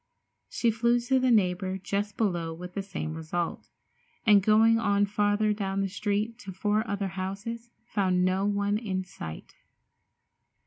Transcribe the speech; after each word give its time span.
She 0.49 0.71
flew 0.71 0.99
to 1.01 1.19
the 1.19 1.29
neighbor 1.29 1.77
just 1.77 2.17
below 2.17 2.55
with 2.55 2.73
the 2.73 2.81
same 2.81 3.13
result, 3.13 3.69
and 4.25 4.41
going 4.41 4.79
on 4.79 5.05
farther 5.05 5.53
down 5.53 5.81
the 5.81 5.87
street 5.87 6.39
to 6.39 6.51
four 6.51 6.83
other 6.87 7.09
houses, 7.09 7.69
found 7.85 8.25
no 8.25 8.43
one 8.43 8.79
in 8.79 9.03
sight. 9.03 9.53